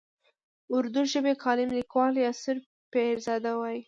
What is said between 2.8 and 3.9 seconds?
پیرزاده وايي.